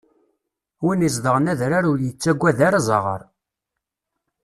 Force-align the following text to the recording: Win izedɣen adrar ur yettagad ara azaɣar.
Win 0.85 1.05
izedɣen 1.07 1.51
adrar 1.51 1.85
ur 1.91 1.99
yettagad 2.01 2.59
ara 2.67 2.79
azaɣar. 2.81 3.21